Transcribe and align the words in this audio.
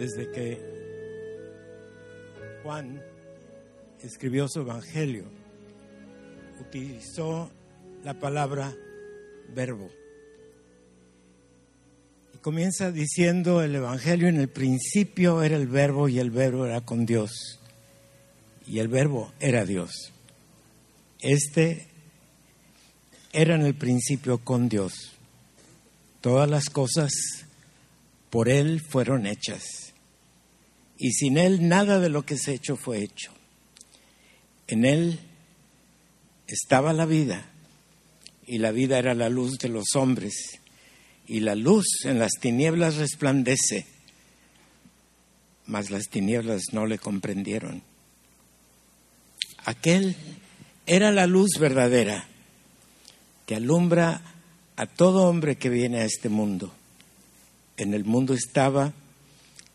desde 0.00 0.30
que 0.30 0.58
Juan 2.62 3.02
escribió 4.02 4.48
su 4.48 4.60
evangelio, 4.60 5.24
utilizó 6.58 7.50
la 8.02 8.18
palabra 8.18 8.74
verbo. 9.54 9.90
Y 12.34 12.38
comienza 12.38 12.90
diciendo 12.92 13.62
el 13.62 13.74
evangelio, 13.74 14.28
en 14.28 14.38
el 14.38 14.48
principio 14.48 15.42
era 15.42 15.58
el 15.58 15.66
verbo 15.66 16.08
y 16.08 16.18
el 16.18 16.30
verbo 16.30 16.64
era 16.64 16.80
con 16.80 17.04
Dios. 17.04 17.60
Y 18.66 18.78
el 18.78 18.88
verbo 18.88 19.34
era 19.38 19.66
Dios. 19.66 20.12
Este 21.20 21.88
era 23.34 23.54
en 23.54 23.66
el 23.66 23.74
principio 23.74 24.38
con 24.38 24.70
Dios. 24.70 25.12
Todas 26.22 26.48
las 26.48 26.70
cosas 26.70 27.12
por 28.30 28.48
Él 28.48 28.80
fueron 28.80 29.26
hechas. 29.26 29.89
Y 31.02 31.12
sin 31.12 31.38
Él 31.38 31.66
nada 31.66 31.98
de 31.98 32.10
lo 32.10 32.26
que 32.26 32.36
se 32.36 32.50
ha 32.50 32.54
hecho 32.54 32.76
fue 32.76 33.02
hecho. 33.02 33.32
En 34.66 34.84
Él 34.84 35.18
estaba 36.46 36.92
la 36.92 37.06
vida, 37.06 37.50
y 38.46 38.58
la 38.58 38.70
vida 38.70 38.98
era 38.98 39.14
la 39.14 39.30
luz 39.30 39.56
de 39.58 39.70
los 39.70 39.96
hombres, 39.96 40.60
y 41.26 41.40
la 41.40 41.54
luz 41.54 41.86
en 42.04 42.18
las 42.18 42.32
tinieblas 42.38 42.96
resplandece, 42.96 43.86
mas 45.64 45.90
las 45.90 46.10
tinieblas 46.10 46.64
no 46.72 46.84
le 46.84 46.98
comprendieron. 46.98 47.82
Aquel 49.64 50.16
era 50.84 51.12
la 51.12 51.26
luz 51.26 51.52
verdadera 51.58 52.28
que 53.46 53.54
alumbra 53.54 54.20
a 54.76 54.86
todo 54.86 55.30
hombre 55.30 55.56
que 55.56 55.70
viene 55.70 56.00
a 56.00 56.04
este 56.04 56.28
mundo. 56.28 56.74
En 57.78 57.94
el 57.94 58.04
mundo 58.04 58.34
estaba 58.34 58.92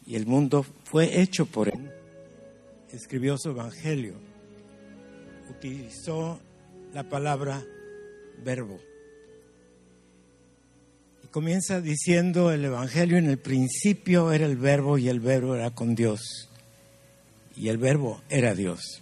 y 0.06 0.16
el 0.16 0.26
mundo 0.26 0.66
fue 0.84 1.22
hecho 1.22 1.46
por 1.46 1.70
él. 1.70 1.92
Escribió 2.92 3.38
su 3.38 3.50
evangelio. 3.50 4.14
Utilizó 5.50 6.40
la 6.94 7.04
palabra 7.10 7.64
verbo. 8.44 8.80
Y 11.24 11.28
comienza 11.28 11.82
diciendo 11.82 12.52
el 12.52 12.66
evangelio, 12.66 13.18
en 13.18 13.28
el 13.28 13.40
principio 13.40 14.32
era 14.32 14.46
el 14.46 14.58
verbo 14.58 14.98
y 14.98 15.10
el 15.10 15.20
verbo 15.20 15.56
era 15.56 15.72
con 15.72 15.96
Dios. 15.96 16.50
Y 17.56 17.70
el 17.70 17.78
verbo 17.78 18.22
era 18.30 18.54
Dios. 18.54 19.02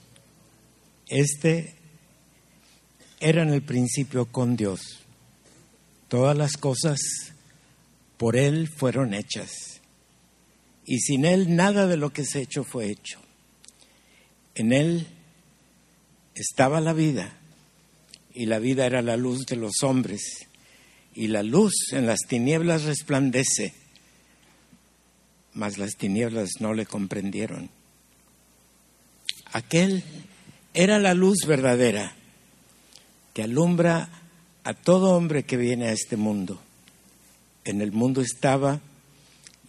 Este 1.07 1.75
era 3.19 3.43
en 3.43 3.49
el 3.49 3.61
principio 3.61 4.25
con 4.25 4.55
Dios. 4.55 4.81
Todas 6.07 6.37
las 6.37 6.57
cosas 6.57 6.99
por 8.17 8.37
Él 8.37 8.69
fueron 8.69 9.13
hechas. 9.13 9.72
Y 10.85 10.99
sin 10.99 11.25
Él 11.25 11.55
nada 11.55 11.87
de 11.87 11.97
lo 11.97 12.11
que 12.11 12.25
se 12.25 12.41
hecho 12.41 12.63
fue 12.63 12.89
hecho. 12.89 13.19
En 14.55 14.73
Él 14.73 15.07
estaba 16.35 16.81
la 16.81 16.93
vida, 16.93 17.37
y 18.33 18.45
la 18.45 18.59
vida 18.59 18.85
era 18.85 19.01
la 19.01 19.17
luz 19.17 19.45
de 19.45 19.55
los 19.55 19.83
hombres, 19.83 20.47
y 21.15 21.27
la 21.27 21.43
luz 21.43 21.73
en 21.91 22.07
las 22.07 22.19
tinieblas 22.27 22.83
resplandece, 22.83 23.73
mas 25.53 25.77
las 25.77 25.95
tinieblas 25.95 26.49
no 26.59 26.73
le 26.73 26.85
comprendieron. 26.85 27.69
Aquel 29.51 30.03
era 30.73 30.97
la 30.97 31.13
luz 31.13 31.45
verdadera 31.45 32.15
que 33.33 33.43
alumbra 33.43 34.09
a 34.63 34.73
todo 34.73 35.15
hombre 35.15 35.43
que 35.43 35.57
viene 35.57 35.87
a 35.87 35.91
este 35.91 36.17
mundo. 36.17 36.59
En 37.65 37.81
el 37.81 37.91
mundo 37.91 38.21
estaba 38.21 38.81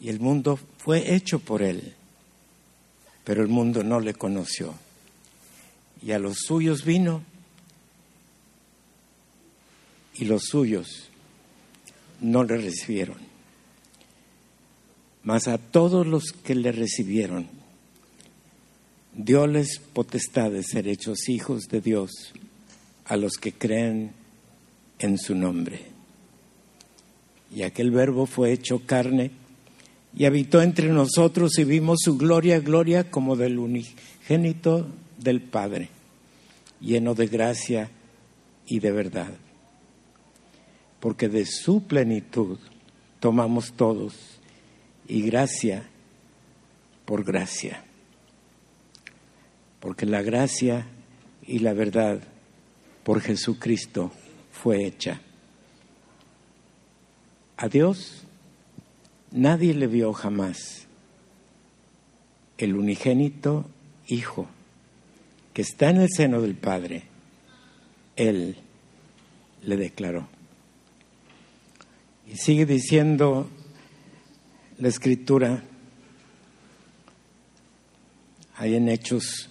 y 0.00 0.09
el 0.09 0.20
mundo 0.20 0.59
fue 0.78 1.14
hecho 1.14 1.39
por 1.39 1.62
él, 1.62 1.95
pero 3.25 3.42
el 3.42 3.48
mundo 3.48 3.83
no 3.83 4.00
le 4.00 4.14
conoció. 4.14 4.75
Y 6.03 6.12
a 6.12 6.19
los 6.19 6.38
suyos 6.47 6.84
vino 6.84 7.22
y 10.15 10.27
los 10.27 10.44
suyos 10.44 11.09
no 12.21 12.44
le 12.44 12.56
recibieron. 12.59 13.16
Mas 15.22 15.49
a 15.49 15.56
todos 15.56 16.06
los 16.06 16.32
que 16.32 16.55
le 16.55 16.71
recibieron, 16.71 17.49
dióles 19.15 19.78
potestad 19.78 20.50
de 20.50 20.62
ser 20.62 20.87
hechos 20.87 21.28
hijos 21.28 21.65
de 21.69 21.81
Dios 21.81 22.11
a 23.06 23.16
los 23.16 23.34
que 23.34 23.53
creen 23.53 24.12
en 24.99 25.19
su 25.19 25.34
nombre. 25.34 25.87
Y 27.55 27.62
aquel 27.62 27.91
verbo 27.91 28.26
fue 28.26 28.53
hecho 28.53 28.82
carne 28.84 29.31
y 30.16 30.26
habitó 30.26 30.62
entre 30.62 30.88
nosotros 30.88 31.58
y 31.58 31.64
vimos 31.64 31.98
su 32.04 32.16
gloria, 32.16 32.60
gloria 32.60 33.10
como 33.10 33.36
del 33.36 33.58
unigénito 33.58 34.86
del 35.19 35.41
Padre, 35.41 35.88
lleno 36.80 37.14
de 37.14 37.26
gracia 37.26 37.91
y 38.66 38.78
de 38.78 38.92
verdad. 38.92 39.32
Porque 41.00 41.28
de 41.28 41.47
su 41.47 41.82
plenitud 41.82 42.58
tomamos 43.19 43.72
todos 43.72 44.14
y 45.08 45.22
gracia 45.22 45.88
por 47.04 47.25
gracia. 47.25 47.84
Porque 49.81 50.06
la 50.06 50.22
gracia 50.22 50.86
y 51.46 51.58
la 51.58 51.75
verdad 51.75 52.20
por 53.02 53.20
Jesucristo 53.20 54.12
fue 54.52 54.86
hecha. 54.86 55.20
A 57.56 57.69
Dios 57.69 58.24
nadie 59.34 59.75
le 59.75 59.87
vio 59.87 60.15
jamás. 60.15 60.87
El 62.56 62.77
unigénito 62.77 63.67
Hijo 64.06 64.49
que 65.53 65.62
está 65.62 65.91
en 65.91 66.00
el 66.00 66.09
seno 66.11 66.41
del 66.41 66.55
Padre, 66.55 67.05
Él 68.17 68.56
le 69.62 69.77
declaró. 69.77 70.27
Y 72.31 72.37
sigue 72.37 72.67
diciendo 72.67 73.49
la 74.78 74.89
escritura, 74.89 75.62
hay 78.56 78.75
en 78.75 78.89
Hechos 78.89 79.49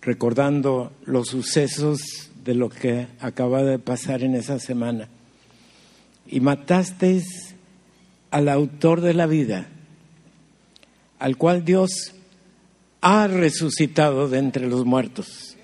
recordando 0.00 0.92
los 1.04 1.28
sucesos 1.28 2.00
de 2.42 2.54
lo 2.54 2.68
que 2.70 3.06
acaba 3.20 3.62
de 3.62 3.78
pasar 3.78 4.22
en 4.22 4.34
esa 4.34 4.58
semana. 4.58 5.08
Y 6.26 6.40
matasteis 6.40 7.51
al 8.32 8.48
autor 8.48 9.00
de 9.00 9.14
la 9.14 9.26
vida, 9.26 9.68
al 11.20 11.36
cual 11.36 11.64
Dios 11.64 12.12
ha 13.00 13.28
resucitado 13.28 14.28
de 14.28 14.38
entre 14.38 14.66
los 14.66 14.84
muertos, 14.84 15.56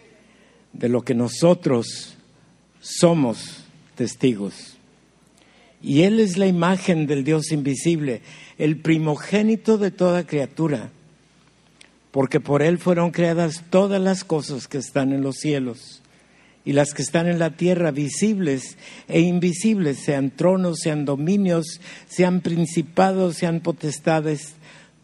de 0.72 0.88
lo 0.88 1.02
que 1.02 1.14
nosotros 1.14 2.14
somos 2.80 3.64
testigos. 3.96 4.76
Y 5.82 6.02
Él 6.02 6.20
es 6.20 6.38
la 6.38 6.46
imagen 6.46 7.08
del 7.08 7.24
Dios 7.24 7.50
invisible, 7.50 8.22
el 8.56 8.76
primogénito 8.76 9.78
de 9.78 9.90
toda 9.90 10.24
criatura 10.24 10.90
porque 12.10 12.40
por 12.40 12.62
Él 12.62 12.78
fueron 12.78 13.10
creadas 13.10 13.64
todas 13.70 14.00
las 14.00 14.24
cosas 14.24 14.66
que 14.66 14.78
están 14.78 15.12
en 15.12 15.22
los 15.22 15.36
cielos 15.36 16.02
y 16.68 16.74
las 16.74 16.92
que 16.92 17.00
están 17.00 17.26
en 17.26 17.38
la 17.38 17.56
tierra, 17.56 17.92
visibles 17.92 18.76
e 19.08 19.20
invisibles, 19.20 20.00
sean 20.00 20.30
tronos, 20.30 20.80
sean 20.82 21.06
dominios, 21.06 21.80
sean 22.06 22.42
principados, 22.42 23.38
sean 23.38 23.60
potestades, 23.60 24.52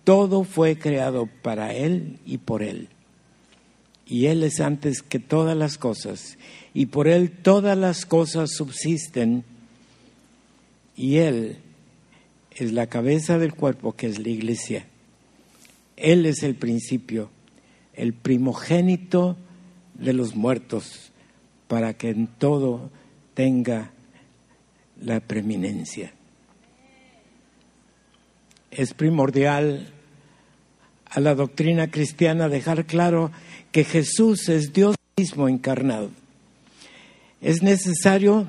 todo 0.04 0.44
fue 0.44 0.78
creado 0.78 1.26
para 1.41 1.72
Él 1.72 2.19
y 2.26 2.36
por 2.36 2.62
Él. 2.62 2.88
Y 4.06 4.26
Él 4.26 4.42
es 4.42 4.60
antes 4.60 5.00
que 5.00 5.19
todas 5.19 5.56
las 5.56 5.78
cosas, 5.78 6.36
y 6.74 6.84
por 6.84 7.08
Él 7.08 7.30
todas 7.30 7.78
las 7.78 8.04
cosas 8.04 8.50
subsisten, 8.50 9.42
y 10.94 11.16
Él 11.16 11.56
es 12.50 12.72
la 12.72 12.89
cabeza 12.89 13.39
del 13.39 13.54
cuerpo 13.54 13.97
que 13.97 14.09
es 14.09 14.18
la 14.18 14.28
iglesia. 14.28 14.86
Él 15.97 16.27
es 16.27 16.42
el 16.42 16.56
principio, 16.56 17.30
el 17.94 18.12
primogénito 18.12 19.39
de 19.94 20.12
los 20.12 20.34
muertos, 20.34 21.10
para 21.69 21.95
que 21.95 22.11
en 22.11 22.27
todo 22.27 22.91
tenga 23.34 23.91
la 25.01 25.21
preeminencia. 25.21 26.13
Es 28.71 28.95
primordial 28.95 29.93
a 31.07 31.21
la 31.21 31.34
doctrina 31.34 31.91
cristiana 31.91 32.49
dejar 32.49 32.87
claro 32.87 33.31
que 33.71 33.84
Jesús 33.84 34.49
es 34.49 34.72
Dios 34.72 34.97
mismo 35.16 35.49
encarnado. 35.49 36.11
Es 37.41 37.63
necesario 37.63 38.47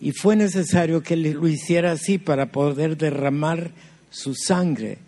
y 0.00 0.12
fue 0.12 0.36
necesario 0.36 1.02
que 1.02 1.16
lo 1.16 1.46
hiciera 1.46 1.92
así 1.92 2.18
para 2.18 2.52
poder 2.52 2.96
derramar 2.96 3.70
su 4.10 4.34
sangre 4.34 4.98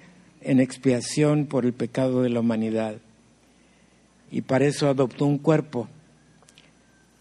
en 0.40 0.60
expiación 0.60 1.46
por 1.46 1.66
el 1.66 1.72
pecado 1.72 2.22
de 2.22 2.30
la 2.30 2.40
humanidad. 2.40 2.96
Y 4.30 4.42
para 4.42 4.66
eso 4.66 4.88
adoptó 4.88 5.26
un 5.26 5.38
cuerpo, 5.38 5.88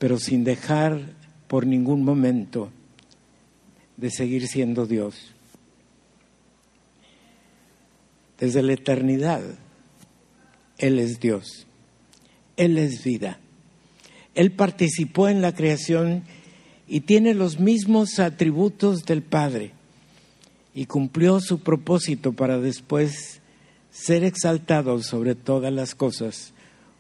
pero 0.04 0.20
sin 0.20 0.44
dejar 0.44 1.00
por 1.48 1.66
ningún 1.66 2.04
momento 2.04 2.70
de 3.96 4.12
seguir 4.12 4.50
siendo 4.50 4.86
Dios. 4.86 5.16
desde 8.38 8.62
la 8.64 8.74
eternidad. 8.74 9.42
Él 10.78 11.00
es 11.00 11.22
Dios. 11.22 11.66
Él 12.58 12.78
es 12.78 13.02
vida. 13.06 13.40
Él 14.36 14.52
participó 14.52 15.30
en 15.30 15.42
la 15.42 15.56
creación 15.56 16.24
y 16.86 17.00
tiene 17.00 17.34
los 17.34 17.62
mismos 17.62 18.20
atributos 18.20 19.06
del 19.06 19.22
Padre 19.22 19.72
y 20.76 20.88
cumplió 20.88 21.40
su 21.40 21.60
propósito 21.60 22.34
para 22.34 22.60
después 22.60 23.40
ser 23.90 24.26
exaltado 24.26 25.02
sobre 25.02 25.36
todas 25.36 25.72
las 25.72 25.96
cosas 25.96 26.52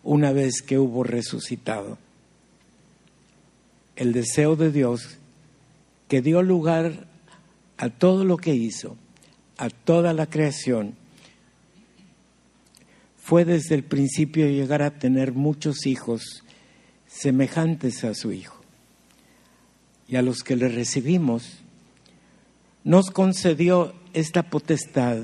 una 0.03 0.31
vez 0.31 0.61
que 0.61 0.79
hubo 0.79 1.03
resucitado. 1.03 1.97
El 3.95 4.13
deseo 4.13 4.55
de 4.55 4.71
Dios 4.71 5.17
que 6.07 6.21
dio 6.21 6.41
lugar 6.41 7.07
a 7.77 7.89
todo 7.89 8.25
lo 8.25 8.37
que 8.37 8.53
hizo, 8.53 8.97
a 9.57 9.69
toda 9.69 10.13
la 10.13 10.27
creación, 10.27 10.95
fue 13.17 13.45
desde 13.45 13.75
el 13.75 13.83
principio 13.83 14.47
llegar 14.47 14.81
a 14.81 14.99
tener 14.99 15.31
muchos 15.31 15.85
hijos 15.85 16.43
semejantes 17.07 18.03
a 18.03 18.13
su 18.13 18.31
Hijo. 18.31 18.61
Y 20.07 20.17
a 20.17 20.21
los 20.21 20.43
que 20.43 20.57
le 20.57 20.67
recibimos, 20.67 21.59
nos 22.83 23.11
concedió 23.11 23.93
esta 24.13 24.43
potestad, 24.49 25.19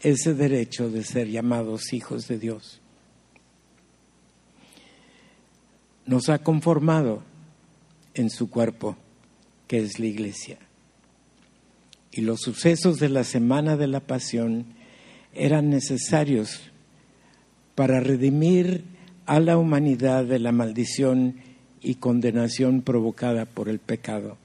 ese 0.00 0.34
derecho 0.34 0.90
de 0.90 1.04
ser 1.04 1.28
llamados 1.28 1.92
hijos 1.92 2.26
de 2.26 2.38
Dios. 2.38 2.80
Nos 6.06 6.28
ha 6.28 6.38
conformado 6.38 7.22
en 8.18 8.30
su 8.30 8.50
cuerpo, 8.50 8.96
que 9.66 9.78
es 9.78 9.98
la 9.98 10.06
iglesia. 10.06 10.58
Y 12.10 12.22
los 12.22 12.40
sucesos 12.40 12.98
de 12.98 13.08
la 13.08 13.24
semana 13.24 13.76
de 13.76 13.86
la 13.86 14.00
pasión 14.00 14.66
eran 15.34 15.70
necesarios 15.70 16.60
para 17.74 18.00
redimir 18.00 18.84
a 19.26 19.40
la 19.40 19.56
humanidad 19.56 20.24
de 20.24 20.38
la 20.38 20.52
maldición 20.52 21.36
y 21.80 21.96
condenación 21.96 22.82
provocada 22.82 23.44
por 23.44 23.68
el 23.68 23.78
pecado. 23.78 24.36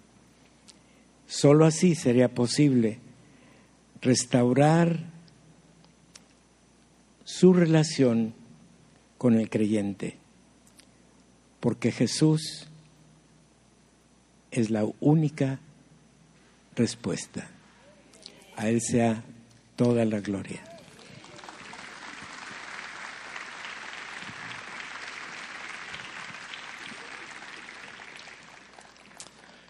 Solo 1.25 1.65
así 1.65 1.95
sería 1.95 2.35
posible 2.35 2.99
restaurar 4.01 4.99
su 7.23 7.53
relación 7.53 8.33
con 9.17 9.35
el 9.35 9.49
creyente, 9.49 10.17
porque 11.59 11.91
Jesús 11.91 12.67
es 14.53 14.69
la 14.69 14.85
única 14.99 15.59
respuesta. 16.75 17.49
A 18.55 18.69
Él 18.69 18.81
sea 18.81 19.23
toda 19.75 20.05
la 20.05 20.19
gloria. 20.19 20.63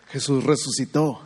Jesús 0.09 0.43
resucitó. 0.43 1.21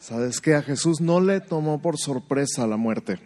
¿Sabes 0.00 0.40
qué? 0.40 0.56
A 0.56 0.62
Jesús 0.62 1.00
no 1.00 1.20
le 1.20 1.40
tomó 1.40 1.80
por 1.80 1.96
sorpresa 1.96 2.66
la 2.66 2.76
muerte. 2.76 3.20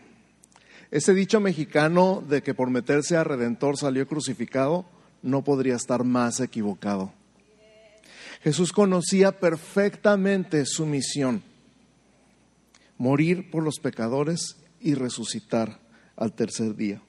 Ese 0.91 1.15
dicho 1.15 1.41
mexicano 1.41 2.23
de 2.29 2.43
que 2.43 2.53
por 2.53 2.69
meterse 2.69 3.17
a 3.17 3.25
Redentor 3.25 3.79
salió 3.79 4.07
crucificado 4.07 4.85
no 5.23 5.43
podría 5.45 5.77
estar 5.77 6.05
más 6.05 6.41
equivocado. 6.41 7.13
Jesús 8.47 8.71
conocía 8.71 9.41
perfectamente 9.41 10.67
su 10.67 10.87
misión, 10.87 11.43
morir 12.97 13.51
por 13.51 13.65
los 13.65 13.81
pecadores 13.81 14.57
y 14.81 14.95
resucitar 14.95 15.81
al 16.15 16.33
tercer 16.33 16.77
día. 16.77 17.03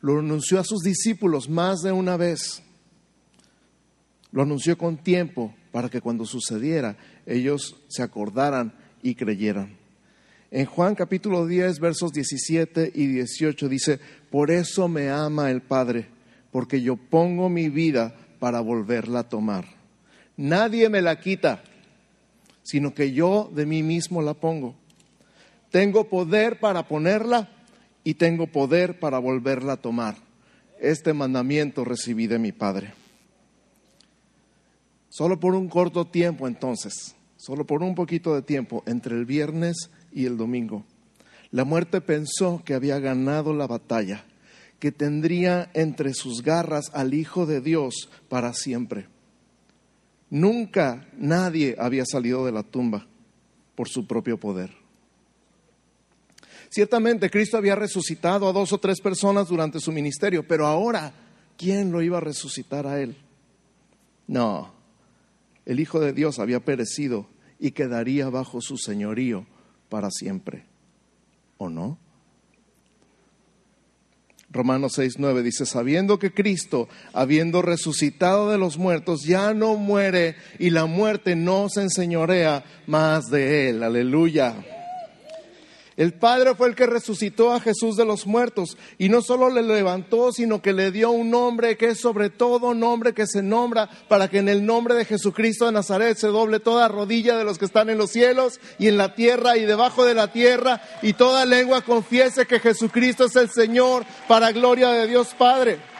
Lo 0.00 0.18
anunció 0.18 0.58
a 0.58 0.64
sus 0.64 0.80
discípulos 0.80 1.48
más 1.48 1.82
de 1.82 1.92
una 1.92 2.16
vez. 2.16 2.60
Lo 4.32 4.42
anunció 4.42 4.76
con 4.76 4.96
tiempo 4.96 5.54
para 5.70 5.88
que 5.88 6.00
cuando 6.00 6.26
sucediera 6.26 6.96
ellos 7.24 7.76
se 7.86 8.02
acordaran 8.02 8.74
y 9.00 9.14
creyeran. 9.14 9.76
En 10.50 10.66
Juan 10.66 10.96
capítulo 10.96 11.46
10, 11.46 11.78
versos 11.78 12.12
17 12.12 12.90
y 12.92 13.06
18 13.06 13.68
dice, 13.68 14.00
por 14.28 14.50
eso 14.50 14.88
me 14.88 15.08
ama 15.08 15.52
el 15.52 15.62
Padre, 15.62 16.08
porque 16.50 16.82
yo 16.82 16.96
pongo 16.96 17.48
mi 17.48 17.68
vida 17.68 18.16
para 18.40 18.60
volverla 18.60 19.20
a 19.20 19.28
tomar. 19.28 19.73
Nadie 20.36 20.88
me 20.88 21.00
la 21.00 21.20
quita, 21.20 21.62
sino 22.62 22.94
que 22.94 23.12
yo 23.12 23.50
de 23.54 23.66
mí 23.66 23.82
mismo 23.82 24.22
la 24.22 24.34
pongo. 24.34 24.74
Tengo 25.70 26.08
poder 26.08 26.58
para 26.58 26.88
ponerla 26.88 27.48
y 28.02 28.14
tengo 28.14 28.46
poder 28.46 28.98
para 28.98 29.18
volverla 29.18 29.74
a 29.74 29.76
tomar. 29.76 30.16
Este 30.80 31.12
mandamiento 31.12 31.84
recibí 31.84 32.26
de 32.26 32.38
mi 32.38 32.52
Padre. 32.52 32.94
Solo 35.08 35.38
por 35.38 35.54
un 35.54 35.68
corto 35.68 36.06
tiempo 36.06 36.48
entonces, 36.48 37.14
solo 37.36 37.64
por 37.64 37.82
un 37.82 37.94
poquito 37.94 38.34
de 38.34 38.42
tiempo, 38.42 38.82
entre 38.86 39.14
el 39.14 39.24
viernes 39.24 39.90
y 40.12 40.26
el 40.26 40.36
domingo, 40.36 40.84
la 41.52 41.64
muerte 41.64 42.00
pensó 42.00 42.62
que 42.64 42.74
había 42.74 42.98
ganado 42.98 43.54
la 43.54 43.68
batalla, 43.68 44.24
que 44.80 44.90
tendría 44.90 45.70
entre 45.72 46.14
sus 46.14 46.42
garras 46.42 46.90
al 46.92 47.14
Hijo 47.14 47.46
de 47.46 47.60
Dios 47.60 48.10
para 48.28 48.52
siempre. 48.54 49.06
Nunca 50.30 51.06
nadie 51.16 51.76
había 51.78 52.04
salido 52.04 52.44
de 52.44 52.52
la 52.52 52.62
tumba 52.62 53.06
por 53.74 53.88
su 53.88 54.06
propio 54.06 54.38
poder. 54.38 54.70
Ciertamente 56.68 57.30
Cristo 57.30 57.56
había 57.56 57.76
resucitado 57.76 58.48
a 58.48 58.52
dos 58.52 58.72
o 58.72 58.78
tres 58.78 59.00
personas 59.00 59.48
durante 59.48 59.78
su 59.78 59.92
ministerio, 59.92 60.46
pero 60.46 60.66
ahora, 60.66 61.12
¿quién 61.56 61.92
lo 61.92 62.02
iba 62.02 62.18
a 62.18 62.20
resucitar 62.20 62.86
a 62.86 63.00
él? 63.00 63.16
No, 64.26 64.72
el 65.66 65.78
Hijo 65.78 66.00
de 66.00 66.12
Dios 66.12 66.38
había 66.38 66.60
perecido 66.60 67.26
y 67.60 67.70
quedaría 67.70 68.28
bajo 68.28 68.60
su 68.60 68.76
señorío 68.76 69.46
para 69.88 70.10
siempre. 70.10 70.66
¿O 71.58 71.70
no? 71.70 71.98
Romanos 74.54 74.96
6:9 74.96 75.42
dice, 75.42 75.66
sabiendo 75.66 76.18
que 76.18 76.32
Cristo, 76.32 76.88
habiendo 77.12 77.60
resucitado 77.60 78.50
de 78.50 78.56
los 78.56 78.78
muertos, 78.78 79.24
ya 79.24 79.52
no 79.52 79.76
muere 79.76 80.36
y 80.58 80.70
la 80.70 80.86
muerte 80.86 81.34
no 81.34 81.68
se 81.68 81.82
enseñorea 81.82 82.64
más 82.86 83.24
de 83.26 83.68
él. 83.68 83.82
Aleluya. 83.82 84.54
El 85.96 86.12
Padre 86.12 86.54
fue 86.56 86.68
el 86.68 86.74
que 86.74 86.86
resucitó 86.86 87.52
a 87.52 87.60
Jesús 87.60 87.96
de 87.96 88.04
los 88.04 88.26
muertos 88.26 88.76
y 88.98 89.08
no 89.08 89.22
solo 89.22 89.48
le 89.48 89.62
levantó, 89.62 90.32
sino 90.32 90.60
que 90.60 90.72
le 90.72 90.90
dio 90.90 91.10
un 91.10 91.30
nombre 91.30 91.76
que 91.76 91.90
es 91.90 92.00
sobre 92.00 92.30
todo 92.30 92.74
nombre 92.74 93.14
que 93.14 93.26
se 93.26 93.42
nombra 93.42 93.88
para 94.08 94.28
que 94.28 94.38
en 94.38 94.48
el 94.48 94.66
nombre 94.66 94.94
de 94.94 95.04
Jesucristo 95.04 95.66
de 95.66 95.72
Nazaret 95.72 96.16
se 96.16 96.26
doble 96.26 96.58
toda 96.58 96.88
rodilla 96.88 97.36
de 97.36 97.44
los 97.44 97.58
que 97.58 97.66
están 97.66 97.90
en 97.90 97.98
los 97.98 98.10
cielos 98.10 98.58
y 98.78 98.88
en 98.88 98.98
la 98.98 99.14
tierra 99.14 99.56
y 99.56 99.64
debajo 99.64 100.04
de 100.04 100.14
la 100.14 100.32
tierra 100.32 100.82
y 101.00 101.12
toda 101.12 101.46
lengua 101.46 101.82
confiese 101.82 102.46
que 102.46 102.58
Jesucristo 102.58 103.26
es 103.26 103.36
el 103.36 103.50
Señor 103.50 104.04
para 104.26 104.50
gloria 104.50 104.90
de 104.90 105.06
Dios 105.06 105.34
Padre. 105.38 105.93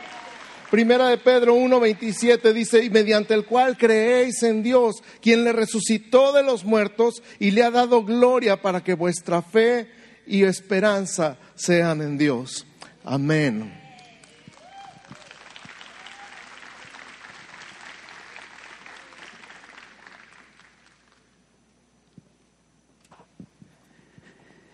Primera 0.74 1.08
de 1.08 1.18
Pedro 1.18 1.54
1:27 1.54 2.52
dice, 2.52 2.82
y 2.82 2.90
mediante 2.90 3.32
el 3.32 3.44
cual 3.44 3.78
creéis 3.78 4.42
en 4.42 4.64
Dios, 4.64 5.04
quien 5.22 5.44
le 5.44 5.52
resucitó 5.52 6.32
de 6.32 6.42
los 6.42 6.64
muertos 6.64 7.22
y 7.38 7.52
le 7.52 7.62
ha 7.62 7.70
dado 7.70 8.04
gloria 8.04 8.60
para 8.60 8.82
que 8.82 8.94
vuestra 8.94 9.40
fe 9.40 9.88
y 10.26 10.42
esperanza 10.42 11.38
sean 11.54 12.02
en 12.02 12.18
Dios. 12.18 12.66
Amén. 13.04 13.72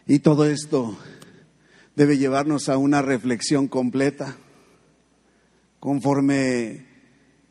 Y 0.06 0.20
todo 0.20 0.46
esto 0.46 0.96
debe 1.94 2.16
llevarnos 2.16 2.70
a 2.70 2.78
una 2.78 3.02
reflexión 3.02 3.68
completa 3.68 4.38
Conforme 5.80 6.84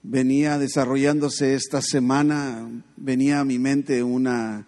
venía 0.03 0.59
desarrollándose 0.59 1.55
esta 1.55 1.81
semana, 1.81 2.69
venía 2.95 3.39
a 3.39 3.45
mi 3.45 3.57
mente 3.57 4.03
una 4.03 4.67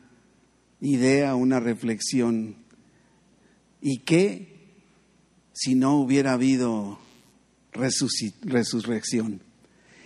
idea, 0.82 1.36
una 1.36 1.60
reflexión. 1.60 2.56
¿Y 3.80 4.00
qué 4.00 4.74
si 5.54 5.76
no 5.76 6.00
hubiera 6.00 6.34
habido 6.34 6.98
resurrección? 7.72 9.44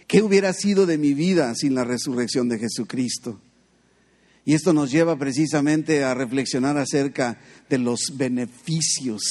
¿Qué 0.07 0.21
hubiera 0.21 0.51
sido 0.51 0.85
de 0.85 0.97
mi 0.97 1.13
vida 1.13 1.55
sin 1.55 1.75
la 1.75 1.85
resurrección 1.85 2.49
de 2.49 2.59
Jesucristo? 2.59 3.39
Y 4.43 4.53
esto 4.53 4.73
nos 4.73 4.91
lleva 4.91 5.17
precisamente 5.17 6.03
a 6.03 6.13
reflexionar 6.13 6.77
acerca 6.77 7.39
de 7.69 7.77
los 7.77 8.11
beneficios 8.15 9.23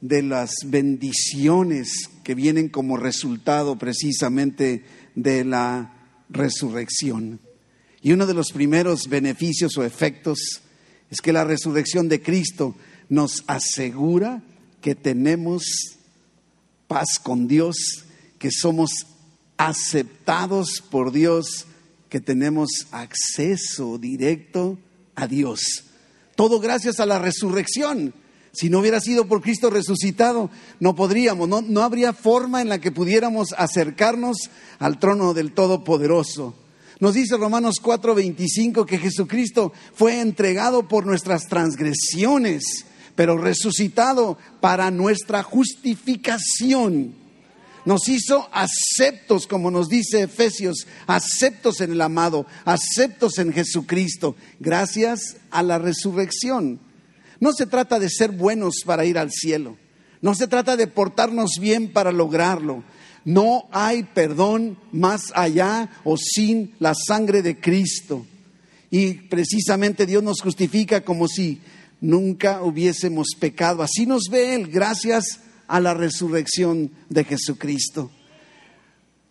de 0.00 0.22
las 0.22 0.50
bendiciones 0.64 2.08
que 2.30 2.34
vienen 2.36 2.68
como 2.68 2.96
resultado 2.96 3.76
precisamente 3.76 4.84
de 5.16 5.44
la 5.44 5.96
resurrección. 6.28 7.40
Y 8.02 8.12
uno 8.12 8.24
de 8.24 8.34
los 8.34 8.52
primeros 8.52 9.08
beneficios 9.08 9.76
o 9.76 9.82
efectos 9.82 10.62
es 11.10 11.20
que 11.20 11.32
la 11.32 11.42
resurrección 11.42 12.08
de 12.08 12.22
Cristo 12.22 12.76
nos 13.08 13.42
asegura 13.48 14.44
que 14.80 14.94
tenemos 14.94 15.64
paz 16.86 17.18
con 17.20 17.48
Dios, 17.48 18.04
que 18.38 18.52
somos 18.52 19.08
aceptados 19.56 20.80
por 20.88 21.10
Dios, 21.10 21.66
que 22.08 22.20
tenemos 22.20 22.86
acceso 22.92 23.98
directo 23.98 24.78
a 25.16 25.26
Dios. 25.26 25.82
Todo 26.36 26.60
gracias 26.60 27.00
a 27.00 27.06
la 27.06 27.18
resurrección. 27.18 28.14
Si 28.52 28.68
no 28.68 28.80
hubiera 28.80 29.00
sido 29.00 29.26
por 29.26 29.40
Cristo 29.40 29.70
resucitado, 29.70 30.50
no 30.80 30.94
podríamos, 30.94 31.48
no, 31.48 31.62
no 31.62 31.82
habría 31.82 32.12
forma 32.12 32.60
en 32.60 32.68
la 32.68 32.80
que 32.80 32.90
pudiéramos 32.90 33.54
acercarnos 33.56 34.50
al 34.78 34.98
trono 34.98 35.34
del 35.34 35.52
Todopoderoso. 35.52 36.54
Nos 37.00 37.14
dice 37.14 37.36
Romanos 37.36 37.80
4:25 37.82 38.84
que 38.84 38.98
Jesucristo 38.98 39.72
fue 39.94 40.20
entregado 40.20 40.86
por 40.86 41.06
nuestras 41.06 41.46
transgresiones, 41.46 42.84
pero 43.14 43.38
resucitado 43.38 44.36
para 44.60 44.90
nuestra 44.90 45.42
justificación. 45.42 47.14
Nos 47.86 48.08
hizo 48.08 48.48
aceptos, 48.52 49.46
como 49.46 49.70
nos 49.70 49.88
dice 49.88 50.22
Efesios, 50.22 50.86
aceptos 51.06 51.80
en 51.80 51.92
el 51.92 52.02
amado, 52.02 52.44
aceptos 52.66 53.38
en 53.38 53.54
Jesucristo, 53.54 54.36
gracias 54.58 55.38
a 55.50 55.62
la 55.62 55.78
resurrección. 55.78 56.78
No 57.40 57.52
se 57.52 57.66
trata 57.66 57.98
de 57.98 58.10
ser 58.10 58.30
buenos 58.30 58.82
para 58.84 59.04
ir 59.06 59.18
al 59.18 59.32
cielo. 59.32 59.78
No 60.20 60.34
se 60.34 60.46
trata 60.46 60.76
de 60.76 60.86
portarnos 60.86 61.52
bien 61.58 61.92
para 61.92 62.12
lograrlo. 62.12 62.84
No 63.24 63.68
hay 63.72 64.02
perdón 64.02 64.78
más 64.92 65.32
allá 65.34 65.90
o 66.04 66.16
sin 66.18 66.74
la 66.78 66.94
sangre 66.94 67.42
de 67.42 67.58
Cristo. 67.58 68.26
Y 68.90 69.14
precisamente 69.14 70.04
Dios 70.04 70.22
nos 70.22 70.42
justifica 70.42 71.02
como 71.02 71.26
si 71.28 71.60
nunca 72.00 72.62
hubiésemos 72.62 73.28
pecado. 73.38 73.82
Así 73.82 74.04
nos 74.04 74.24
ve 74.30 74.54
Él 74.54 74.68
gracias 74.68 75.40
a 75.66 75.80
la 75.80 75.94
resurrección 75.94 76.90
de 77.08 77.24
Jesucristo. 77.24 78.10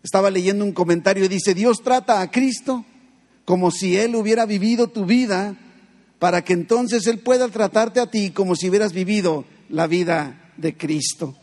Estaba 0.01 0.32
leyendo 0.32 0.63
un 0.63 0.72
comentario 0.72 1.25
y 1.25 1.28
dice, 1.28 1.54
Dios 1.54 1.84
trata 1.84 2.22
a 2.22 2.32
Cristo 2.32 2.86
como 3.46 3.70
si 3.70 3.98
Él 3.98 4.16
hubiera 4.16 4.46
vivido 4.46 4.88
tu 4.88 5.06
vida 5.06 5.58
para 6.20 6.44
que 6.44 6.54
entonces 6.54 7.08
Él 7.08 7.20
pueda 7.20 7.48
tratarte 7.48 8.00
a 8.00 8.12
ti 8.12 8.32
como 8.32 8.56
si 8.56 8.70
hubieras 8.70 8.94
vivido 8.94 9.46
la 9.70 9.88
vida 9.88 10.52
de 10.58 10.76
Cristo. 10.76 11.36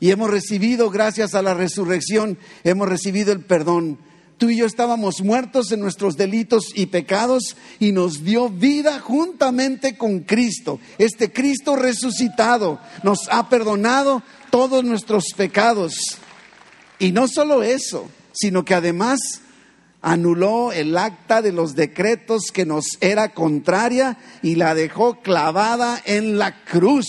Y 0.00 0.10
hemos 0.10 0.30
recibido, 0.30 0.90
gracias 0.90 1.34
a 1.34 1.42
la 1.42 1.54
resurrección, 1.54 2.36
hemos 2.64 2.88
recibido 2.88 3.32
el 3.32 3.40
perdón. 3.40 3.98
Tú 4.38 4.50
y 4.50 4.56
yo 4.56 4.66
estábamos 4.66 5.20
muertos 5.22 5.70
en 5.70 5.78
nuestros 5.78 6.16
delitos 6.16 6.72
y 6.74 6.86
pecados 6.86 7.56
y 7.78 7.92
nos 7.92 8.24
dio 8.24 8.48
vida 8.48 8.98
juntamente 8.98 9.96
con 9.96 10.20
Cristo. 10.20 10.80
Este 10.98 11.32
Cristo 11.32 11.76
resucitado 11.76 12.80
nos 13.04 13.28
ha 13.30 13.48
perdonado 13.48 14.24
todos 14.50 14.82
nuestros 14.82 15.26
pecados. 15.36 15.94
Y 16.98 17.12
no 17.12 17.28
solo 17.28 17.62
eso, 17.62 18.08
sino 18.32 18.64
que 18.64 18.74
además 18.74 19.20
anuló 20.02 20.72
el 20.72 20.98
acta 20.98 21.40
de 21.40 21.52
los 21.52 21.74
decretos 21.74 22.50
que 22.52 22.66
nos 22.66 22.98
era 23.00 23.32
contraria 23.32 24.18
y 24.42 24.56
la 24.56 24.74
dejó 24.74 25.22
clavada 25.22 26.02
en 26.04 26.36
la 26.38 26.64
cruz. 26.64 27.06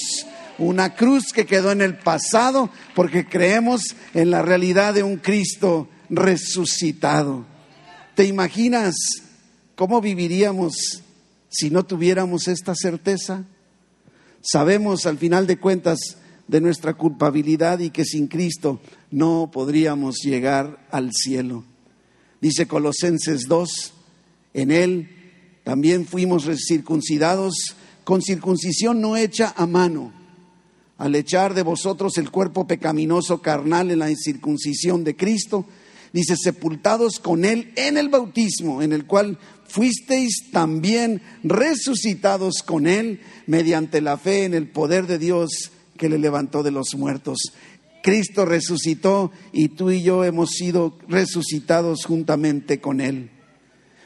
Una 0.59 0.95
cruz 0.95 1.33
que 1.33 1.47
quedó 1.47 1.71
en 1.71 1.81
el 1.81 1.97
pasado 1.97 2.69
porque 2.95 3.27
creemos 3.27 3.81
en 4.13 4.29
la 4.29 4.43
realidad 4.43 4.93
de 4.93 5.01
un 5.01 5.17
Cristo 5.17 5.89
resucitado. 6.09 7.45
¿Te 8.15 8.25
imaginas 8.25 8.95
cómo 9.75 9.99
viviríamos 9.99 11.01
si 11.49 11.71
no 11.71 11.83
tuviéramos 11.83 12.47
esta 12.47 12.75
certeza? 12.75 13.45
Sabemos 14.41 15.07
al 15.07 15.17
final 15.17 15.47
de 15.47 15.57
cuentas 15.57 15.97
de 16.47 16.61
nuestra 16.61 16.93
culpabilidad 16.93 17.79
y 17.79 17.89
que 17.89 18.05
sin 18.05 18.27
Cristo 18.27 18.79
no 19.09 19.49
podríamos 19.51 20.17
llegar 20.23 20.85
al 20.91 21.11
cielo. 21.11 21.63
Dice 22.43 22.67
Colosenses 22.67 23.47
2, 23.47 23.93
en 24.53 24.71
él 24.71 25.07
también 25.63 26.05
fuimos 26.05 26.45
circuncidados 26.67 27.53
con 28.03 28.21
circuncisión 28.21 28.99
no 28.99 29.15
hecha 29.15 29.53
a 29.55 29.65
mano, 29.65 30.11
al 30.97 31.15
echar 31.15 31.53
de 31.53 31.61
vosotros 31.61 32.17
el 32.17 32.31
cuerpo 32.31 32.67
pecaminoso 32.67 33.41
carnal 33.41 33.91
en 33.91 33.99
la 33.99 34.13
circuncisión 34.13 35.05
de 35.05 35.15
Cristo, 35.15 35.65
dice, 36.11 36.35
sepultados 36.35 37.19
con 37.19 37.45
él 37.45 37.71
en 37.77 37.97
el 37.97 38.09
bautismo, 38.09 38.81
en 38.81 38.91
el 38.91 39.05
cual 39.05 39.39
fuisteis 39.65 40.51
también 40.51 41.21
resucitados 41.43 42.55
con 42.61 42.87
él 42.87 43.21
mediante 43.47 44.01
la 44.01 44.17
fe 44.17 44.43
en 44.43 44.53
el 44.53 44.67
poder 44.67 45.07
de 45.07 45.17
Dios 45.17 45.71
que 45.97 46.09
le 46.09 46.17
levantó 46.17 46.61
de 46.61 46.71
los 46.71 46.93
muertos. 46.97 47.37
Cristo 48.03 48.45
resucitó 48.45 49.31
y 49.53 49.69
tú 49.69 49.89
y 49.89 50.03
yo 50.03 50.25
hemos 50.25 50.51
sido 50.51 50.97
resucitados 51.07 52.05
juntamente 52.05 52.81
con 52.81 52.99
Él. 52.99 53.31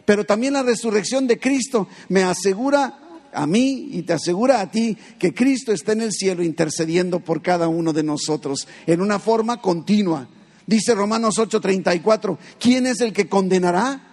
Pero 0.06 0.24
también 0.24 0.54
la 0.54 0.64
resurrección 0.64 1.28
de 1.28 1.40
Cristo 1.40 1.88
me 2.08 2.24
asegura 2.24 3.00
a 3.34 3.48
mí 3.48 3.90
y 3.92 4.04
te 4.04 4.14
asegura 4.14 4.62
a 4.62 4.72
ti 4.72 4.96
que 5.18 5.34
Cristo 5.34 5.74
está 5.74 5.94
en 5.94 6.02
el 6.02 6.12
cielo 6.12 6.44
intercediendo 6.44 7.20
por 7.20 7.42
cada 7.42 7.68
uno 7.68 7.92
de 7.92 8.04
nosotros 8.04 8.68
en 8.86 9.02
una 9.02 9.18
forma 9.18 9.60
continua. 9.60 10.30
Dice 10.68 10.94
Romanos 10.94 11.40
8:34, 11.40 12.38
¿quién 12.60 12.86
es 12.86 13.02
el 13.02 13.12
que 13.12 13.28
condenará? 13.28 14.04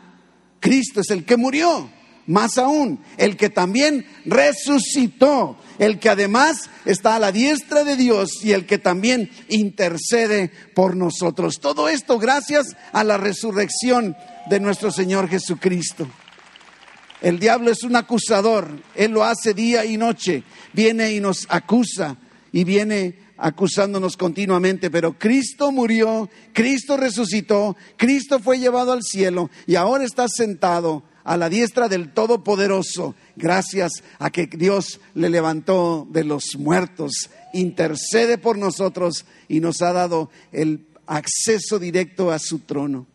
Cristo 0.60 1.00
es 1.00 1.10
el 1.10 1.24
que 1.26 1.36
murió 1.36 1.90
más 2.26 2.58
aún, 2.58 3.00
el 3.16 3.36
que 3.36 3.50
también 3.50 4.06
resucitó, 4.24 5.56
el 5.78 5.98
que 5.98 6.08
además 6.08 6.70
está 6.84 7.16
a 7.16 7.18
la 7.18 7.32
diestra 7.32 7.84
de 7.84 7.96
Dios 7.96 8.30
y 8.42 8.52
el 8.52 8.66
que 8.66 8.78
también 8.78 9.30
intercede 9.48 10.50
por 10.74 10.96
nosotros. 10.96 11.60
Todo 11.60 11.88
esto 11.88 12.18
gracias 12.18 12.76
a 12.92 13.04
la 13.04 13.16
resurrección 13.16 14.16
de 14.48 14.60
nuestro 14.60 14.90
Señor 14.90 15.28
Jesucristo. 15.28 16.08
El 17.20 17.38
diablo 17.38 17.70
es 17.70 17.82
un 17.84 17.96
acusador, 17.96 18.68
él 18.94 19.12
lo 19.12 19.24
hace 19.24 19.54
día 19.54 19.84
y 19.84 19.96
noche, 19.96 20.42
viene 20.72 21.12
y 21.12 21.20
nos 21.20 21.46
acusa 21.48 22.16
y 22.52 22.64
viene 22.64 23.18
acusándonos 23.36 24.16
continuamente, 24.16 24.90
pero 24.90 25.18
Cristo 25.18 25.72
murió, 25.72 26.28
Cristo 26.52 26.96
resucitó, 26.96 27.76
Cristo 27.96 28.40
fue 28.40 28.58
llevado 28.58 28.92
al 28.92 29.02
cielo 29.02 29.50
y 29.66 29.74
ahora 29.74 30.04
está 30.04 30.26
sentado 30.28 31.02
a 31.24 31.36
la 31.36 31.48
diestra 31.48 31.88
del 31.88 32.12
Todopoderoso, 32.12 33.14
gracias 33.34 34.02
a 34.18 34.30
que 34.30 34.46
Dios 34.46 35.00
le 35.14 35.30
levantó 35.30 36.06
de 36.10 36.22
los 36.22 36.56
muertos, 36.58 37.30
intercede 37.54 38.38
por 38.38 38.58
nosotros 38.58 39.24
y 39.48 39.60
nos 39.60 39.80
ha 39.82 39.92
dado 39.92 40.30
el 40.52 40.86
acceso 41.06 41.78
directo 41.78 42.30
a 42.30 42.38
su 42.38 42.60
trono. 42.60 43.06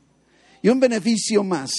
Y 0.62 0.70
un 0.70 0.80
beneficio 0.80 1.44
más, 1.44 1.72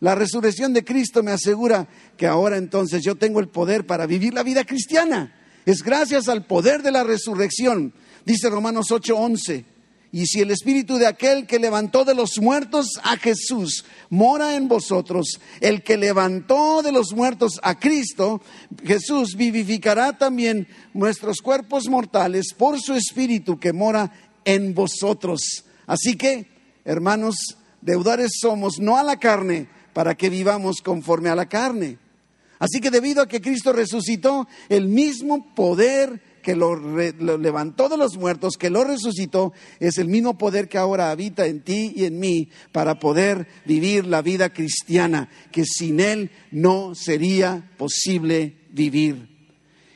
la 0.00 0.14
resurrección 0.14 0.72
de 0.72 0.84
Cristo 0.84 1.22
me 1.22 1.32
asegura 1.32 1.88
que 2.16 2.26
ahora 2.26 2.56
entonces 2.56 3.02
yo 3.02 3.16
tengo 3.16 3.40
el 3.40 3.48
poder 3.48 3.86
para 3.86 4.06
vivir 4.06 4.34
la 4.34 4.42
vida 4.42 4.64
cristiana. 4.64 5.34
Es 5.66 5.82
gracias 5.82 6.28
al 6.28 6.46
poder 6.46 6.82
de 6.82 6.90
la 6.90 7.04
resurrección. 7.04 7.92
Dice 8.24 8.50
Romanos 8.50 8.86
8:11, 8.90 9.64
y 10.14 10.26
si 10.26 10.40
el 10.40 10.50
espíritu 10.50 10.98
de 10.98 11.06
aquel 11.06 11.46
que 11.46 11.58
levantó 11.58 12.04
de 12.04 12.14
los 12.14 12.38
muertos 12.38 13.00
a 13.02 13.16
Jesús 13.16 13.86
mora 14.10 14.56
en 14.56 14.68
vosotros, 14.68 15.40
el 15.60 15.82
que 15.82 15.96
levantó 15.96 16.82
de 16.82 16.92
los 16.92 17.14
muertos 17.14 17.58
a 17.62 17.78
Cristo, 17.78 18.42
Jesús 18.84 19.36
vivificará 19.36 20.18
también 20.18 20.68
nuestros 20.92 21.38
cuerpos 21.40 21.88
mortales 21.88 22.52
por 22.52 22.78
su 22.78 22.92
espíritu 22.92 23.58
que 23.58 23.72
mora 23.72 24.12
en 24.44 24.74
vosotros. 24.74 25.64
Así 25.86 26.16
que, 26.16 26.46
hermanos, 26.84 27.56
deudores 27.80 28.32
somos 28.38 28.78
no 28.78 28.98
a 28.98 29.02
la 29.02 29.18
carne 29.18 29.66
para 29.94 30.14
que 30.14 30.28
vivamos 30.28 30.82
conforme 30.82 31.30
a 31.30 31.34
la 31.34 31.48
carne. 31.48 31.96
Así 32.58 32.80
que 32.80 32.90
debido 32.90 33.22
a 33.22 33.28
que 33.28 33.40
Cristo 33.40 33.72
resucitó, 33.72 34.46
el 34.68 34.88
mismo 34.88 35.54
poder 35.54 36.20
que 36.42 36.56
lo, 36.56 36.76
levantó 36.76 37.88
de 37.88 37.96
los 37.96 38.16
muertos, 38.16 38.56
que 38.58 38.68
lo 38.68 38.84
resucitó, 38.84 39.52
es 39.80 39.98
el 39.98 40.08
mismo 40.08 40.36
poder 40.36 40.68
que 40.68 40.78
ahora 40.78 41.10
habita 41.10 41.46
en 41.46 41.62
ti 41.62 41.92
y 41.94 42.04
en 42.04 42.18
mí 42.18 42.50
para 42.72 42.98
poder 42.98 43.46
vivir 43.64 44.06
la 44.06 44.20
vida 44.20 44.52
cristiana, 44.52 45.30
que 45.50 45.64
sin 45.64 46.00
Él 46.00 46.30
no 46.50 46.94
sería 46.94 47.70
posible 47.78 48.56
vivir. 48.70 49.28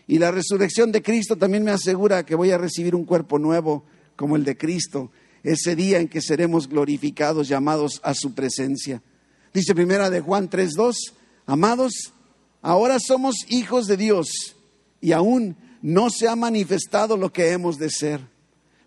Y 0.06 0.18
la 0.18 0.30
resurrección 0.30 0.92
de 0.92 1.02
Cristo 1.02 1.36
también 1.36 1.64
me 1.64 1.72
asegura 1.72 2.24
que 2.24 2.36
voy 2.36 2.52
a 2.52 2.58
recibir 2.58 2.94
un 2.94 3.04
cuerpo 3.04 3.38
nuevo 3.38 3.84
como 4.14 4.36
el 4.36 4.44
de 4.44 4.56
Cristo, 4.56 5.10
ese 5.42 5.76
día 5.76 5.98
en 5.98 6.08
que 6.08 6.22
seremos 6.22 6.68
glorificados, 6.68 7.48
llamados 7.48 8.00
a 8.04 8.14
su 8.14 8.34
presencia. 8.34 9.02
Dice 9.52 9.74
primera 9.74 10.10
de 10.10 10.20
Juan 10.20 10.48
3:2, 10.48 10.94
amados, 11.46 12.12
ahora 12.62 12.98
somos 13.00 13.36
hijos 13.48 13.86
de 13.86 13.96
Dios 13.96 14.28
y 15.00 15.12
aún 15.12 15.56
no 15.82 16.10
se 16.10 16.28
ha 16.28 16.36
manifestado 16.36 17.16
lo 17.16 17.32
que 17.32 17.50
hemos 17.50 17.78
de 17.78 17.90
ser. 17.90 18.20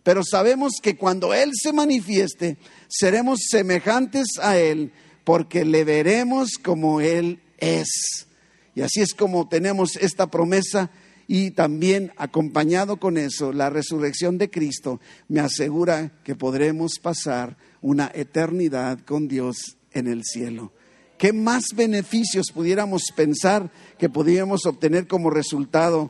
Pero 0.03 0.24
sabemos 0.24 0.74
que 0.81 0.96
cuando 0.96 1.34
Él 1.34 1.51
se 1.53 1.74
manifieste, 1.74 2.58
seremos 2.88 3.41
semejantes 3.50 4.27
a 4.41 4.58
Él, 4.58 4.91
porque 5.24 5.65
le 5.65 5.84
veremos 5.84 6.58
como 6.63 7.01
Él 7.01 7.41
es. 7.58 8.27
Y 8.75 8.81
así 8.81 9.01
es 9.01 9.13
como 9.13 9.48
tenemos 9.48 9.96
esta 9.98 10.27
promesa 10.27 10.89
y 11.27 11.51
también 11.51 12.12
acompañado 12.17 12.98
con 12.98 13.17
eso, 13.17 13.53
la 13.53 13.69
resurrección 13.69 14.39
de 14.39 14.50
Cristo 14.50 15.00
me 15.27 15.41
asegura 15.41 16.12
que 16.24 16.36
podremos 16.36 16.93
pasar 17.00 17.55
una 17.81 18.12
eternidad 18.15 19.00
con 19.01 19.27
Dios 19.27 19.77
en 19.91 20.08
el 20.08 20.24
cielo. 20.24 20.72
¿Qué 21.19 21.31
más 21.31 21.65
beneficios 21.75 22.48
pudiéramos 22.51 23.03
pensar 23.15 23.72
que 24.00 24.10
podríamos 24.10 24.65
obtener 24.65 25.05
como 25.05 25.29
resultado 25.29 26.10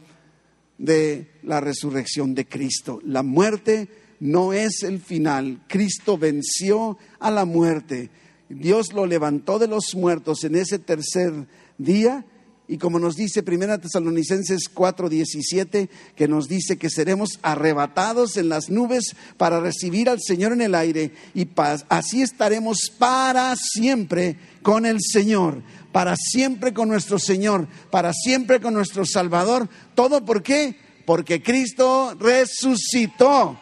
de 0.79 1.27
la 1.43 1.61
resurrección 1.61 2.33
de 2.33 2.47
Cristo? 2.47 2.99
La 3.05 3.21
muerte 3.21 3.87
no 4.19 4.53
es 4.53 4.81
el 4.81 4.99
final. 4.99 5.63
Cristo 5.67 6.17
venció 6.17 6.97
a 7.19 7.29
la 7.29 7.45
muerte. 7.45 8.09
Dios 8.49 8.93
lo 8.93 9.05
levantó 9.05 9.59
de 9.59 9.67
los 9.67 9.93
muertos 9.93 10.43
en 10.43 10.55
ese 10.55 10.79
tercer 10.79 11.47
día 11.77 12.25
y 12.69 12.77
como 12.77 12.99
nos 12.99 13.15
dice 13.15 13.41
Primera 13.41 13.79
Tesalonicenses 13.79 14.69
4:17, 14.71 15.89
que 16.15 16.27
nos 16.27 16.47
dice 16.47 16.77
que 16.77 16.91
seremos 16.91 17.39
arrebatados 17.41 18.37
en 18.37 18.47
las 18.47 18.69
nubes 18.69 19.15
para 19.37 19.59
recibir 19.59 20.07
al 20.07 20.19
Señor 20.21 20.53
en 20.53 20.61
el 20.61 20.75
aire 20.75 21.11
y 21.33 21.47
así 21.89 22.21
estaremos 22.21 22.91
para 22.99 23.55
siempre 23.55 24.37
con 24.61 24.85
el 24.85 24.97
Señor, 25.01 25.63
para 25.91 26.15
siempre 26.15 26.73
con 26.73 26.89
nuestro 26.89 27.19
Señor, 27.19 27.67
para 27.89 28.13
siempre 28.13 28.59
con 28.59 28.73
nuestro 28.73 29.05
Salvador. 29.05 29.67
¿Todo 29.95 30.23
por 30.23 30.43
qué? 30.43 30.75
Porque 31.05 31.41
Cristo 31.41 32.15
resucitó. 32.19 33.59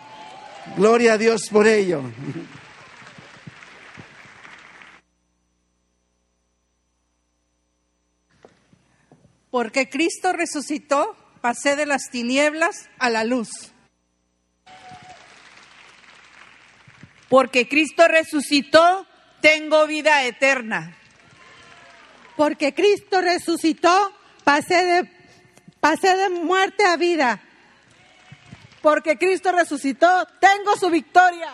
Gloria 0.76 1.14
a 1.14 1.18
Dios 1.18 1.44
por 1.50 1.66
ello. 1.68 2.02
Porque 9.50 9.90
Cristo 9.90 10.34
resucitó, 10.34 11.16
pasé 11.42 11.76
de 11.76 11.86
las 11.86 12.10
tinieblas 12.12 12.90
a 13.00 13.10
la 13.10 13.24
luz. 13.24 13.50
Porque 17.30 17.68
Cristo 17.68 18.08
resucitó, 18.08 19.06
tengo 19.42 19.88
vida 19.88 20.26
eterna. 20.26 20.97
Porque 22.38 22.74
Cristo 22.74 23.20
resucitó, 23.20 24.14
pasé 24.44 24.86
de, 24.86 25.12
pasé 25.82 26.16
de 26.16 26.30
muerte 26.30 26.86
a 26.86 26.96
vida. 26.96 27.42
Porque 28.82 29.18
Cristo 29.18 29.52
resucitó, 29.52 30.08
tengo 30.40 30.78
su 30.78 30.90
victoria. 30.90 31.50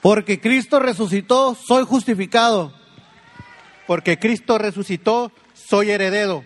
Porque 0.00 0.40
Cristo 0.40 0.80
resucitó, 0.80 1.54
soy 1.54 1.84
justificado. 1.84 2.74
Porque 3.86 4.18
Cristo 4.18 4.56
resucitó, 4.56 5.30
soy 5.52 5.90
heredero. 5.90 6.42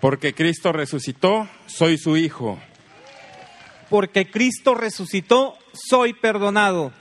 Porque 0.00 0.34
Cristo 0.34 0.72
resucitó, 0.72 1.46
soy 1.66 1.98
su 1.98 2.16
hijo. 2.16 2.58
Porque 3.90 4.30
Cristo 4.30 4.74
resucitó, 4.74 5.58
soy 5.74 6.14
perdonado. 6.14 6.92